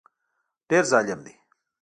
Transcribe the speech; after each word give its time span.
ډېر 0.69 0.83
ظالم 0.91 1.19
دی 1.25 1.33